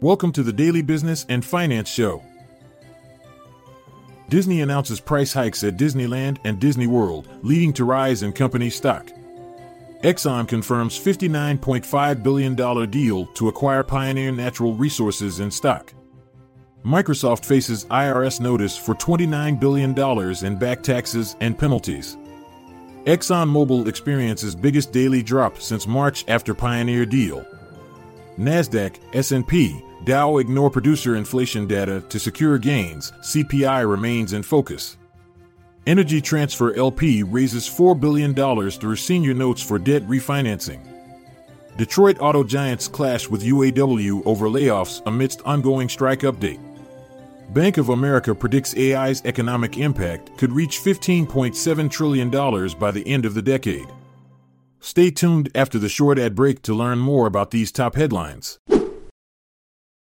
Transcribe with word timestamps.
Welcome 0.00 0.30
to 0.34 0.44
the 0.44 0.52
Daily 0.52 0.80
Business 0.80 1.26
and 1.28 1.44
Finance 1.44 1.88
Show. 1.88 2.22
Disney 4.28 4.60
announces 4.60 5.00
price 5.00 5.32
hikes 5.32 5.64
at 5.64 5.76
Disneyland 5.76 6.38
and 6.44 6.60
Disney 6.60 6.86
World, 6.86 7.28
leading 7.42 7.72
to 7.72 7.84
rise 7.84 8.22
in 8.22 8.32
company 8.32 8.70
stock. 8.70 9.10
Exxon 10.04 10.46
confirms 10.46 10.96
$59.5 10.96 12.22
billion 12.22 12.54
deal 12.88 13.26
to 13.26 13.48
acquire 13.48 13.82
Pioneer 13.82 14.30
Natural 14.30 14.72
Resources 14.72 15.40
in 15.40 15.50
stock. 15.50 15.92
Microsoft 16.84 17.44
faces 17.44 17.84
IRS 17.86 18.40
notice 18.40 18.76
for 18.76 18.94
$29 18.94 19.58
billion 19.58 19.98
in 20.46 20.58
back 20.60 20.80
taxes 20.80 21.34
and 21.40 21.58
penalties. 21.58 22.16
ExxonMobil 23.06 23.88
experiences 23.88 24.54
biggest 24.54 24.92
daily 24.92 25.24
drop 25.24 25.58
since 25.60 25.88
March 25.88 26.24
after 26.28 26.54
Pioneer 26.54 27.04
deal. 27.04 27.44
Nasdaq, 28.38 29.00
S&P, 29.12 29.82
Dow 30.04 30.38
ignore 30.38 30.70
producer 30.70 31.16
inflation 31.16 31.66
data 31.66 32.00
to 32.08 32.18
secure 32.18 32.58
gains. 32.58 33.12
CPI 33.20 33.88
remains 33.88 34.32
in 34.32 34.42
focus. 34.42 34.96
Energy 35.86 36.20
Transfer 36.20 36.74
LP 36.74 37.22
raises 37.22 37.68
$4 37.68 37.98
billion 37.98 38.34
through 38.34 38.96
senior 38.96 39.34
notes 39.34 39.62
for 39.62 39.78
debt 39.78 40.02
refinancing. 40.02 40.80
Detroit 41.76 42.18
auto 42.20 42.44
giants 42.44 42.88
clash 42.88 43.28
with 43.28 43.44
UAW 43.44 44.26
over 44.26 44.48
layoffs 44.48 45.00
amidst 45.06 45.42
ongoing 45.42 45.88
strike 45.88 46.20
update. 46.20 46.60
Bank 47.54 47.78
of 47.78 47.88
America 47.88 48.34
predicts 48.34 48.76
AI's 48.76 49.24
economic 49.24 49.78
impact 49.78 50.36
could 50.36 50.52
reach 50.52 50.80
$15.7 50.80 51.90
trillion 51.90 52.30
by 52.78 52.90
the 52.90 53.06
end 53.06 53.24
of 53.24 53.32
the 53.34 53.40
decade. 53.40 53.88
Stay 54.80 55.10
tuned 55.10 55.50
after 55.54 55.78
the 55.78 55.88
short 55.88 56.18
ad 56.18 56.34
break 56.34 56.62
to 56.62 56.74
learn 56.74 56.98
more 56.98 57.26
about 57.26 57.50
these 57.50 57.72
top 57.72 57.94
headlines. 57.94 58.58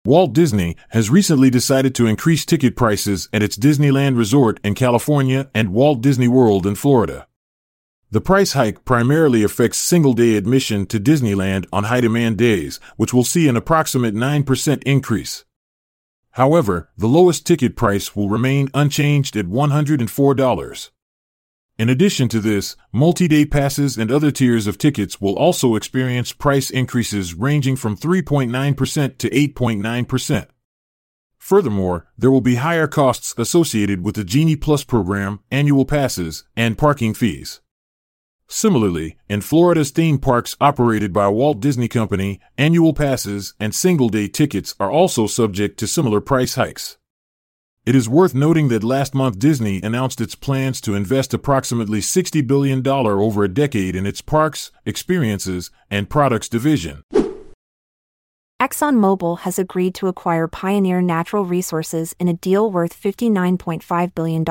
Walt 0.08 0.32
Disney 0.32 0.74
has 0.88 1.10
recently 1.10 1.50
decided 1.50 1.94
to 1.94 2.06
increase 2.06 2.46
ticket 2.46 2.76
prices 2.76 3.28
at 3.30 3.42
its 3.42 3.58
Disneyland 3.58 4.16
Resort 4.16 4.58
in 4.64 4.74
California 4.74 5.50
and 5.54 5.74
Walt 5.74 6.00
Disney 6.00 6.28
World 6.28 6.66
in 6.66 6.76
Florida. 6.76 7.26
The 8.10 8.22
price 8.22 8.54
hike 8.54 8.86
primarily 8.86 9.42
affects 9.42 9.76
single 9.76 10.14
day 10.14 10.36
admission 10.36 10.86
to 10.86 10.98
Disneyland 10.98 11.66
on 11.70 11.84
high 11.84 12.00
demand 12.00 12.38
days, 12.38 12.80
which 12.96 13.12
will 13.12 13.22
see 13.22 13.48
an 13.48 13.56
approximate 13.58 14.14
9% 14.14 14.82
increase. 14.84 15.44
However, 16.30 16.88
the 16.96 17.06
lowest 17.06 17.46
ticket 17.46 17.76
price 17.76 18.16
will 18.16 18.30
remain 18.30 18.70
unchanged 18.72 19.36
at 19.36 19.44
$104. 19.44 20.90
In 21.78 21.88
addition 21.88 22.26
to 22.30 22.40
this, 22.40 22.74
multi 22.92 23.28
day 23.28 23.46
passes 23.46 23.96
and 23.96 24.10
other 24.10 24.32
tiers 24.32 24.66
of 24.66 24.78
tickets 24.78 25.20
will 25.20 25.36
also 25.36 25.76
experience 25.76 26.32
price 26.32 26.70
increases 26.70 27.34
ranging 27.34 27.76
from 27.76 27.96
3.9% 27.96 29.18
to 29.18 29.30
8.9%. 29.30 30.46
Furthermore, 31.38 32.08
there 32.18 32.32
will 32.32 32.40
be 32.40 32.56
higher 32.56 32.88
costs 32.88 33.32
associated 33.38 34.04
with 34.04 34.16
the 34.16 34.24
Genie 34.24 34.56
Plus 34.56 34.82
program, 34.82 35.38
annual 35.52 35.84
passes, 35.84 36.42
and 36.56 36.76
parking 36.76 37.14
fees. 37.14 37.60
Similarly, 38.48 39.16
in 39.28 39.40
Florida's 39.40 39.92
theme 39.92 40.18
parks 40.18 40.56
operated 40.60 41.12
by 41.12 41.28
Walt 41.28 41.60
Disney 41.60 41.86
Company, 41.86 42.40
annual 42.56 42.92
passes 42.92 43.54
and 43.60 43.72
single 43.72 44.08
day 44.08 44.26
tickets 44.26 44.74
are 44.80 44.90
also 44.90 45.28
subject 45.28 45.78
to 45.78 45.86
similar 45.86 46.20
price 46.20 46.56
hikes. 46.56 46.98
It 47.88 47.94
is 47.94 48.06
worth 48.06 48.34
noting 48.34 48.68
that 48.68 48.84
last 48.84 49.14
month 49.14 49.38
Disney 49.38 49.80
announced 49.80 50.20
its 50.20 50.34
plans 50.34 50.78
to 50.82 50.94
invest 50.94 51.32
approximately 51.32 52.00
$60 52.00 52.46
billion 52.46 52.86
over 52.86 53.44
a 53.44 53.48
decade 53.48 53.96
in 53.96 54.04
its 54.04 54.20
parks, 54.20 54.70
experiences, 54.84 55.70
and 55.90 56.10
products 56.10 56.50
division. 56.50 57.02
ExxonMobil 58.60 59.38
has 59.38 59.58
agreed 59.58 59.94
to 59.94 60.06
acquire 60.06 60.46
Pioneer 60.46 61.00
Natural 61.00 61.46
Resources 61.46 62.14
in 62.20 62.28
a 62.28 62.34
deal 62.34 62.70
worth 62.70 62.92
$59.5 62.94 64.14
billion. 64.14 64.44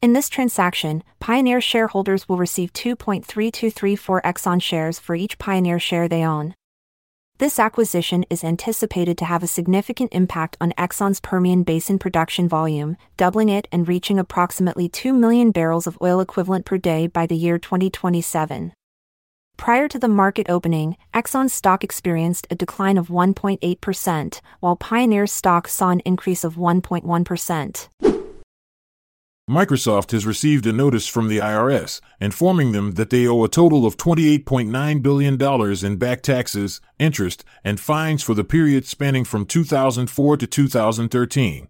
In 0.00 0.12
this 0.12 0.28
transaction, 0.28 1.02
Pioneer 1.18 1.60
shareholders 1.60 2.28
will 2.28 2.36
receive 2.36 2.72
2.3234 2.74 4.22
Exxon 4.22 4.62
shares 4.62 5.00
for 5.00 5.16
each 5.16 5.36
Pioneer 5.40 5.80
share 5.80 6.06
they 6.06 6.24
own. 6.24 6.54
This 7.38 7.60
acquisition 7.60 8.24
is 8.30 8.42
anticipated 8.42 9.16
to 9.18 9.24
have 9.24 9.44
a 9.44 9.46
significant 9.46 10.12
impact 10.12 10.56
on 10.60 10.72
Exxon's 10.72 11.20
Permian 11.20 11.62
Basin 11.62 11.96
production 11.96 12.48
volume, 12.48 12.96
doubling 13.16 13.48
it 13.48 13.68
and 13.70 13.86
reaching 13.86 14.18
approximately 14.18 14.88
2 14.88 15.12
million 15.12 15.52
barrels 15.52 15.86
of 15.86 15.96
oil 16.02 16.18
equivalent 16.18 16.64
per 16.66 16.78
day 16.78 17.06
by 17.06 17.26
the 17.26 17.36
year 17.36 17.56
2027. 17.56 18.72
Prior 19.56 19.86
to 19.86 20.00
the 20.00 20.08
market 20.08 20.50
opening, 20.50 20.96
Exxon's 21.14 21.52
stock 21.52 21.84
experienced 21.84 22.48
a 22.50 22.56
decline 22.56 22.98
of 22.98 23.06
1.8%, 23.06 24.40
while 24.58 24.74
Pioneer's 24.74 25.30
stock 25.30 25.68
saw 25.68 25.90
an 25.90 26.00
increase 26.00 26.42
of 26.42 26.56
1.1%. 26.56 28.17
Microsoft 29.48 30.10
has 30.12 30.26
received 30.26 30.66
a 30.66 30.72
notice 30.74 31.08
from 31.08 31.28
the 31.28 31.38
IRS 31.38 32.02
informing 32.20 32.72
them 32.72 32.92
that 32.92 33.08
they 33.08 33.26
owe 33.26 33.44
a 33.44 33.48
total 33.48 33.86
of 33.86 33.96
$28.9 33.96 35.02
billion 35.02 35.86
in 35.86 35.96
back 35.96 36.20
taxes, 36.20 36.82
interest, 36.98 37.44
and 37.64 37.80
fines 37.80 38.22
for 38.22 38.34
the 38.34 38.44
period 38.44 38.84
spanning 38.84 39.24
from 39.24 39.46
2004 39.46 40.36
to 40.36 40.46
2013. 40.46 41.68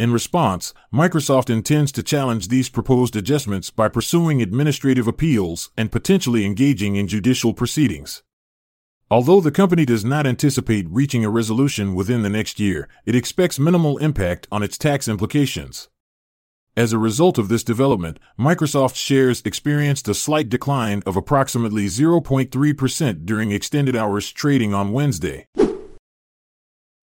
In 0.00 0.12
response, 0.12 0.74
Microsoft 0.92 1.48
intends 1.48 1.92
to 1.92 2.02
challenge 2.02 2.48
these 2.48 2.68
proposed 2.68 3.14
adjustments 3.14 3.70
by 3.70 3.88
pursuing 3.88 4.42
administrative 4.42 5.06
appeals 5.06 5.70
and 5.76 5.92
potentially 5.92 6.44
engaging 6.44 6.96
in 6.96 7.06
judicial 7.06 7.54
proceedings. 7.54 8.24
Although 9.12 9.40
the 9.40 9.52
company 9.52 9.84
does 9.84 10.04
not 10.04 10.26
anticipate 10.26 10.86
reaching 10.88 11.24
a 11.24 11.30
resolution 11.30 11.94
within 11.94 12.22
the 12.22 12.30
next 12.30 12.58
year, 12.58 12.88
it 13.06 13.14
expects 13.14 13.60
minimal 13.60 13.98
impact 13.98 14.48
on 14.50 14.64
its 14.64 14.76
tax 14.76 15.06
implications. 15.06 15.88
As 16.80 16.94
a 16.94 16.98
result 16.98 17.36
of 17.36 17.50
this 17.50 17.62
development, 17.62 18.18
Microsoft 18.38 18.96
shares 18.96 19.42
experienced 19.44 20.08
a 20.08 20.14
slight 20.14 20.48
decline 20.48 21.02
of 21.04 21.14
approximately 21.14 21.84
0.3% 21.88 23.26
during 23.26 23.52
extended 23.52 23.94
hours 23.94 24.32
trading 24.32 24.72
on 24.72 24.92
Wednesday. 24.92 25.44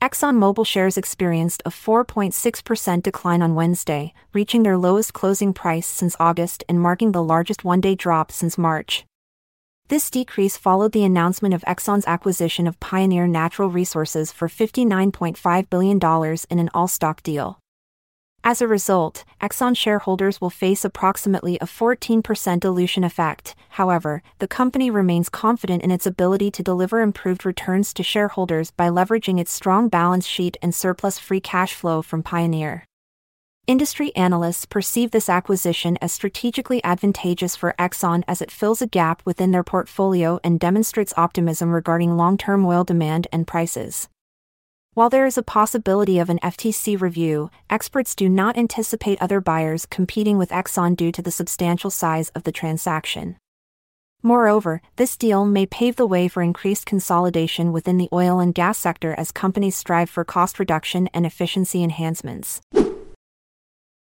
ExxonMobil 0.01 0.65
shares 0.65 0.97
experienced 0.97 1.61
a 1.63 1.69
4.6% 1.69 3.03
decline 3.03 3.43
on 3.43 3.53
Wednesday, 3.53 4.15
reaching 4.33 4.63
their 4.63 4.79
lowest 4.79 5.13
closing 5.13 5.53
price 5.53 5.85
since 5.85 6.15
August 6.19 6.63
and 6.67 6.81
marking 6.81 7.11
the 7.11 7.21
largest 7.21 7.63
one 7.63 7.79
day 7.79 7.93
drop 7.93 8.31
since 8.31 8.57
March. 8.57 9.05
This 9.89 10.09
decrease 10.09 10.57
followed 10.57 10.93
the 10.93 11.03
announcement 11.03 11.53
of 11.53 11.61
Exxon's 11.67 12.07
acquisition 12.07 12.65
of 12.65 12.79
Pioneer 12.79 13.27
Natural 13.27 13.69
Resources 13.69 14.31
for 14.31 14.47
$59.5 14.47 15.69
billion 15.69 15.99
in 16.49 16.57
an 16.57 16.71
all 16.73 16.87
stock 16.87 17.21
deal. 17.21 17.59
As 18.47 18.61
a 18.61 18.67
result, 18.67 19.25
Exxon 19.41 19.75
shareholders 19.75 20.39
will 20.39 20.49
face 20.49 20.85
approximately 20.85 21.57
a 21.59 21.65
14% 21.65 22.61
dilution 22.61 23.03
effect. 23.03 23.55
However, 23.71 24.23
the 24.39 24.47
company 24.47 24.89
remains 24.89 25.27
confident 25.27 25.83
in 25.83 25.91
its 25.91 26.05
ability 26.05 26.51
to 26.51 26.63
deliver 26.63 27.01
improved 27.01 27.45
returns 27.45 27.93
to 27.93 28.03
shareholders 28.03 28.71
by 28.71 28.87
leveraging 28.87 29.37
its 29.37 29.51
strong 29.51 29.89
balance 29.89 30.25
sheet 30.25 30.55
and 30.61 30.73
surplus 30.73 31.19
free 31.19 31.41
cash 31.41 31.73
flow 31.73 32.01
from 32.01 32.23
Pioneer. 32.23 32.85
Industry 33.67 34.15
analysts 34.15 34.65
perceive 34.65 35.11
this 35.11 35.27
acquisition 35.27 35.97
as 36.01 36.13
strategically 36.13 36.81
advantageous 36.85 37.57
for 37.57 37.75
Exxon 37.77 38.23
as 38.29 38.41
it 38.41 38.49
fills 38.49 38.81
a 38.81 38.87
gap 38.87 39.21
within 39.25 39.51
their 39.51 39.61
portfolio 39.61 40.39
and 40.41 40.57
demonstrates 40.57 41.13
optimism 41.17 41.71
regarding 41.71 42.15
long 42.15 42.37
term 42.37 42.65
oil 42.65 42.85
demand 42.85 43.27
and 43.33 43.45
prices. 43.45 44.07
While 44.97 45.11
there 45.11 45.27
is 45.27 45.37
a 45.37 45.43
possibility 45.43 46.17
of 46.17 46.27
an 46.31 46.39
FTC 46.39 46.99
review, 46.99 47.51
experts 47.69 48.15
do 48.15 48.27
not 48.27 48.57
anticipate 48.57 49.21
other 49.21 49.39
buyers 49.39 49.85
competing 49.85 50.39
with 50.39 50.49
Exxon 50.49 50.95
due 50.95 51.11
to 51.11 51.21
the 51.21 51.29
substantial 51.29 51.91
size 51.91 52.29
of 52.29 52.45
the 52.45 52.51
transaction. 52.51 53.37
Moreover, 54.23 54.81
this 54.95 55.15
deal 55.15 55.45
may 55.45 55.67
pave 55.67 55.97
the 55.97 56.07
way 56.07 56.27
for 56.27 56.41
increased 56.41 56.87
consolidation 56.87 57.71
within 57.71 57.99
the 57.99 58.09
oil 58.11 58.39
and 58.39 58.55
gas 58.55 58.79
sector 58.79 59.13
as 59.19 59.31
companies 59.31 59.75
strive 59.75 60.09
for 60.09 60.23
cost 60.23 60.57
reduction 60.57 61.09
and 61.13 61.27
efficiency 61.27 61.83
enhancements. 61.83 62.59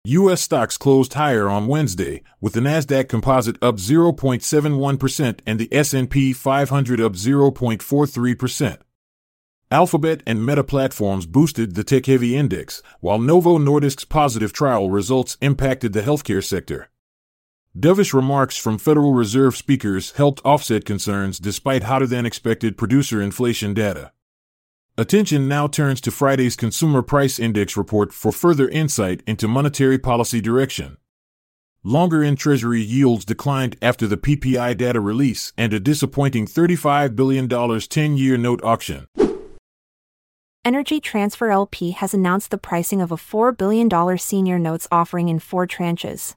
U.S. 0.05 0.41
stocks 0.41 0.77
closed 0.77 1.15
higher 1.15 1.49
on 1.49 1.69
Wednesday, 1.69 2.25
with 2.41 2.55
the 2.55 2.61
Nasdaq 2.61 3.09
Composite 3.09 3.57
up 3.63 3.77
0.71% 3.77 5.39
and 5.47 5.61
the 5.61 5.73
S&P 5.73 6.33
500 6.33 7.01
up 7.01 7.13
0.43%. 7.13 8.79
Alphabet 9.73 10.23
and 10.27 10.45
Meta 10.45 10.63
platforms 10.63 11.25
boosted 11.25 11.75
the 11.75 11.83
tech 11.83 12.05
heavy 12.05 12.37
index, 12.37 12.83
while 13.01 13.19
Novo 13.19 13.57
Nordisk's 13.57 14.05
positive 14.05 14.53
trial 14.53 14.91
results 14.91 15.39
impacted 15.41 15.95
the 15.95 16.03
healthcare 16.03 16.45
sector. 16.45 16.91
Dovish 17.75 18.13
remarks 18.13 18.59
from 18.59 18.77
Federal 18.77 19.15
Reserve 19.15 19.57
speakers 19.57 20.11
helped 20.11 20.43
offset 20.45 20.85
concerns 20.85 21.39
despite 21.39 21.85
hotter 21.85 22.07
than 22.07 22.27
expected 22.27 22.77
producer 22.77 23.23
inflation 23.23 23.73
data. 23.73 24.13
Attention 24.99 25.49
now 25.49 25.69
turns 25.69 26.03
to 26.03 26.11
Friday's 26.11 26.55
Consumer 26.55 27.01
Price 27.01 27.39
Index 27.39 27.75
report 27.75 28.13
for 28.13 28.31
further 28.31 28.69
insight 28.69 29.23
into 29.27 29.49
monetary 29.49 29.99
policy 29.99 30.43
direction. 30.43 30.99
Longer 31.83 32.23
end 32.23 32.37
Treasury 32.37 32.83
yields 32.83 33.25
declined 33.25 33.79
after 33.81 34.07
the 34.07 34.19
PPI 34.19 34.77
data 34.77 35.01
release 35.01 35.55
and 35.57 35.73
a 35.73 35.81
disappointing 35.81 36.45
$35 36.47 37.17
billion 37.17 37.49
10 37.49 38.17
year 38.19 38.37
note 38.37 38.63
auction. 38.63 39.07
Energy 40.65 41.01
Transfer 41.01 41.51
LP 41.51 41.91
has 41.91 42.15
announced 42.15 42.53
the 42.53 42.57
pricing 42.57 43.03
of 43.03 43.11
a 43.11 43.17
$4 43.17 43.57
billion 43.57 43.91
senior 44.17 44.61
notes 44.61 44.87
offering 44.93 45.29
in 45.29 45.41
four 45.41 45.67
tranches. 45.67 46.37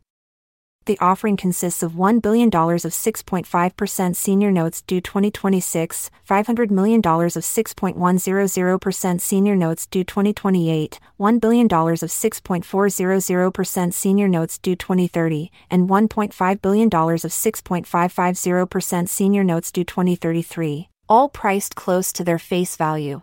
The 0.86 0.98
offering 1.00 1.38
consists 1.38 1.84
of 1.84 1.92
$1 1.92 2.24
billion 2.24 2.48
of 2.48 2.52
6.5% 2.52 4.16
senior 4.16 4.50
notes 4.50 4.82
due 4.82 5.00
2026, 5.00 6.10
$500 6.28 6.72
million 6.72 7.02
of 7.02 7.04
6.100% 7.04 9.22
senior 9.22 9.56
notes 9.56 9.86
due 9.86 10.04
2028, 10.04 11.00
$1 11.20 11.42
billion 11.42 11.66
of 11.66 11.70
6.400% 11.70 13.94
senior 13.94 14.28
notes 14.28 14.58
due 14.58 14.76
2030, 14.76 15.52
and 15.70 15.88
$1.5 15.88 16.62
billion 16.64 16.88
of 16.88 16.92
6.550% 16.92 19.08
senior 19.08 19.44
notes 19.44 19.72
due 19.72 19.84
2033, 19.84 20.90
all 21.08 21.30
priced 21.30 21.76
close 21.76 22.12
to 22.12 22.24
their 22.24 22.40
face 22.40 22.76
value. 22.76 23.22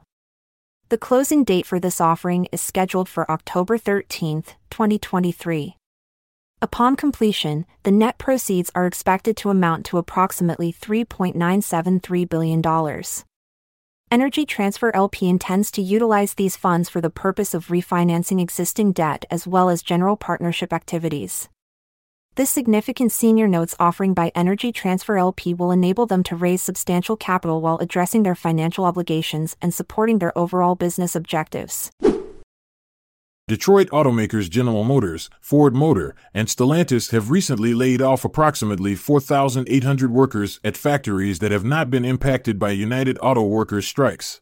The 0.93 0.99
closing 0.99 1.43
date 1.43 1.65
for 1.65 1.81
this 1.81 2.03
offering 2.03 2.49
is 2.53 2.61
scheduled 2.61 3.09
for 3.09 3.31
October 3.31 3.79
13, 3.79 4.43
2023. 4.69 5.79
Upon 6.61 6.97
completion, 6.97 7.65
the 7.83 7.91
net 7.91 8.19
proceeds 8.19 8.71
are 8.75 8.85
expected 8.85 9.35
to 9.39 9.49
amount 9.49 9.87
to 9.87 9.97
approximately 9.97 10.71
$3.973 10.71 12.29
billion. 12.29 13.03
Energy 14.11 14.45
Transfer 14.45 14.95
LP 14.95 15.31
intends 15.31 15.71
to 15.71 15.81
utilize 15.81 16.35
these 16.35 16.59
funds 16.59 16.91
for 16.91 17.01
the 17.01 17.09
purpose 17.09 17.55
of 17.55 17.69
refinancing 17.69 18.39
existing 18.39 18.93
debt 18.93 19.25
as 19.31 19.47
well 19.47 19.71
as 19.71 19.81
general 19.81 20.19
partnership 20.19 20.75
activities. 20.75 21.49
This 22.35 22.49
significant 22.49 23.13
senior 23.13 23.47
notes 23.47 23.75
offering 23.79 24.15
by 24.15 24.33
Energy 24.35 24.73
Transfer 24.73 25.19
LP 25.19 25.53
will 25.53 25.71
enable 25.71 26.07
them 26.07 26.23
to 26.23 26.35
raise 26.35 26.63
substantial 26.63 27.15
capital 27.15 27.61
while 27.61 27.77
addressing 27.77 28.23
their 28.23 28.35
financial 28.35 28.87
obligations 28.87 29.55
and 29.61 29.75
supporting 29.75 30.19
their 30.19 30.37
overall 30.37 30.75
business 30.75 31.15
objectives. 31.15 31.91
Detroit 33.49 33.91
automakers 33.91 34.49
General 34.49 34.83
Motors, 34.83 35.29
Ford 35.43 35.75
Motor, 35.75 36.15
and 36.33 36.49
Stellantis 36.49 37.11
have 37.11 37.31
recently 37.31 37.75
laid 37.75 38.01
off 38.01 38.25
approximately 38.25 38.95
4,800 38.95 40.11
workers 40.11 40.59
at 40.65 40.75
factories 40.75 41.41
that 41.41 41.53
have 41.53 41.67
not 41.67 41.91
been 41.91 42.07
impacted 42.07 42.59
by 42.59 42.71
United 42.71 43.19
Auto 43.21 43.43
Workers 43.43 43.87
strikes. 43.87 44.41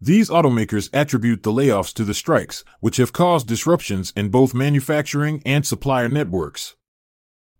These 0.00 0.30
automakers 0.30 0.88
attribute 0.94 1.42
the 1.42 1.52
layoffs 1.52 1.92
to 1.94 2.04
the 2.04 2.14
strikes, 2.14 2.64
which 2.80 2.96
have 2.96 3.12
caused 3.12 3.46
disruptions 3.46 4.10
in 4.16 4.30
both 4.30 4.54
manufacturing 4.54 5.42
and 5.44 5.66
supplier 5.66 6.08
networks. 6.08 6.76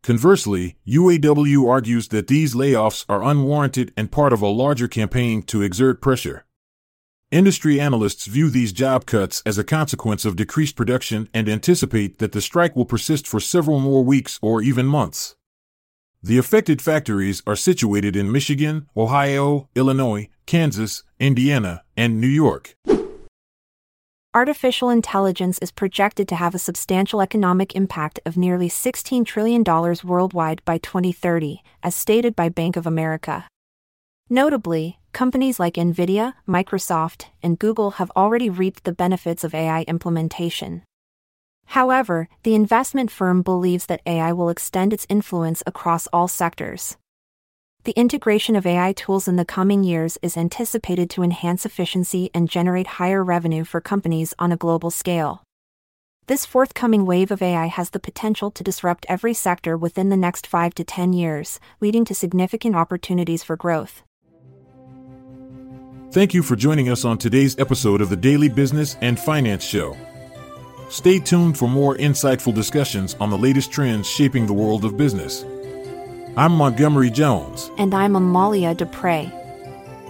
Conversely, 0.04 0.76
UAW 0.86 1.66
argues 1.66 2.08
that 2.08 2.26
these 2.26 2.54
layoffs 2.54 3.06
are 3.08 3.24
unwarranted 3.24 3.90
and 3.96 4.12
part 4.12 4.34
of 4.34 4.42
a 4.42 4.48
larger 4.48 4.86
campaign 4.86 5.42
to 5.44 5.62
exert 5.62 6.02
pressure. 6.02 6.44
Industry 7.30 7.80
analysts 7.80 8.26
view 8.26 8.50
these 8.50 8.74
job 8.74 9.06
cuts 9.06 9.42
as 9.46 9.56
a 9.56 9.64
consequence 9.64 10.26
of 10.26 10.36
decreased 10.36 10.76
production 10.76 11.30
and 11.32 11.48
anticipate 11.48 12.18
that 12.18 12.32
the 12.32 12.42
strike 12.42 12.76
will 12.76 12.84
persist 12.84 13.26
for 13.26 13.40
several 13.40 13.80
more 13.80 14.04
weeks 14.04 14.38
or 14.42 14.60
even 14.60 14.84
months. 14.84 15.36
The 16.22 16.36
affected 16.36 16.82
factories 16.82 17.42
are 17.46 17.56
situated 17.56 18.14
in 18.14 18.30
Michigan, 18.30 18.90
Ohio, 18.94 19.70
Illinois, 19.74 20.28
Kansas, 20.44 21.02
Indiana, 21.18 21.82
and 21.96 22.20
New 22.20 22.26
York 22.26 22.76
artificial 24.34 24.90
intelligence 24.90 25.58
is 25.60 25.70
projected 25.70 26.26
to 26.26 26.34
have 26.34 26.54
a 26.54 26.58
substantial 26.58 27.22
economic 27.22 27.76
impact 27.76 28.18
of 28.26 28.36
nearly 28.36 28.68
$16 28.68 29.24
trillion 29.24 29.62
worldwide 30.02 30.60
by 30.64 30.76
2030, 30.78 31.62
as 31.84 31.94
stated 31.94 32.34
by 32.34 32.48
Bank 32.48 32.76
of 32.76 32.86
America. 32.86 33.46
Notably, 34.28 34.98
companies 35.12 35.60
like 35.60 35.74
Nvidia, 35.74 36.34
Microsoft, 36.48 37.26
and 37.42 37.58
Google 37.58 37.92
have 37.92 38.10
already 38.16 38.50
reaped 38.50 38.82
the 38.82 38.92
benefits 38.92 39.44
of 39.44 39.54
AI 39.54 39.82
implementation. 39.82 40.82
However, 41.66 42.28
the 42.42 42.56
investment 42.56 43.10
firm 43.12 43.42
believes 43.42 43.86
that 43.86 44.02
AI 44.04 44.32
will 44.32 44.48
extend 44.48 44.92
its 44.92 45.06
influence 45.08 45.62
across 45.64 46.08
all 46.08 46.26
sectors. 46.26 46.96
The 47.84 47.92
integration 47.92 48.56
of 48.56 48.64
AI 48.64 48.94
tools 48.94 49.28
in 49.28 49.36
the 49.36 49.44
coming 49.44 49.84
years 49.84 50.16
is 50.22 50.38
anticipated 50.38 51.10
to 51.10 51.22
enhance 51.22 51.66
efficiency 51.66 52.30
and 52.32 52.48
generate 52.48 52.86
higher 52.86 53.22
revenue 53.22 53.62
for 53.62 53.82
companies 53.82 54.32
on 54.38 54.50
a 54.50 54.56
global 54.56 54.90
scale. 54.90 55.42
This 56.26 56.46
forthcoming 56.46 57.04
wave 57.04 57.30
of 57.30 57.42
AI 57.42 57.66
has 57.66 57.90
the 57.90 58.00
potential 58.00 58.50
to 58.52 58.64
disrupt 58.64 59.04
every 59.06 59.34
sector 59.34 59.76
within 59.76 60.08
the 60.08 60.16
next 60.16 60.46
5 60.46 60.74
to 60.76 60.84
10 60.84 61.12
years, 61.12 61.60
leading 61.82 62.06
to 62.06 62.14
significant 62.14 62.74
opportunities 62.74 63.44
for 63.44 63.54
growth. 63.54 64.02
Thank 66.10 66.32
you 66.32 66.42
for 66.42 66.56
joining 66.56 66.88
us 66.88 67.04
on 67.04 67.18
today's 67.18 67.58
episode 67.58 68.00
of 68.00 68.08
the 68.08 68.16
Daily 68.16 68.48
Business 68.48 68.96
and 69.02 69.20
Finance 69.20 69.62
Show. 69.62 69.94
Stay 70.88 71.18
tuned 71.18 71.58
for 71.58 71.68
more 71.68 71.98
insightful 71.98 72.54
discussions 72.54 73.14
on 73.20 73.28
the 73.28 73.36
latest 73.36 73.70
trends 73.70 74.08
shaping 74.08 74.46
the 74.46 74.54
world 74.54 74.86
of 74.86 74.96
business. 74.96 75.44
I'm 76.36 76.50
Montgomery 76.50 77.10
Jones. 77.10 77.70
And 77.78 77.94
I'm 77.94 78.16
Amalia 78.16 78.74
Dupre. 78.74 79.30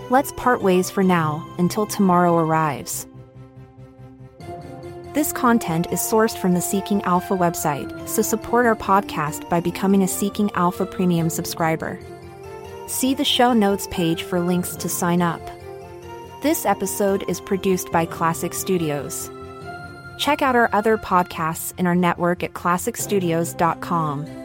Let's 0.09 0.33
part 0.33 0.63
ways 0.63 0.89
for 0.89 1.05
now 1.05 1.47
until 1.59 1.85
tomorrow 1.85 2.39
arrives. 2.39 3.07
This 5.13 5.35
content 5.35 5.87
is 5.93 6.01
sourced 6.01 6.39
from 6.39 6.55
the 6.55 6.63
Seeking 6.63 7.03
Alpha 7.03 7.35
website, 7.35 8.09
so 8.09 8.23
support 8.23 8.65
our 8.65 8.75
podcast 8.75 9.51
by 9.51 9.61
becoming 9.61 10.03
a 10.03 10.09
Seeking 10.09 10.51
Alpha 10.53 10.87
Premium 10.87 11.29
subscriber. 11.29 12.01
See 12.87 13.13
the 13.13 13.23
show 13.23 13.53
notes 13.53 13.87
page 13.91 14.23
for 14.23 14.41
links 14.41 14.77
to 14.77 14.89
sign 14.89 15.21
up. 15.21 15.43
This 16.41 16.65
episode 16.65 17.23
is 17.29 17.39
produced 17.39 17.93
by 17.93 18.07
Klassic 18.07 18.55
Studios. 18.55 19.31
Check 20.17 20.41
out 20.41 20.57
our 20.57 20.71
other 20.73 20.97
podcasts 20.97 21.79
in 21.79 21.87
our 21.87 21.95
network 21.95 22.43
at 22.43 22.55
klassicstudios.com. 22.55 24.44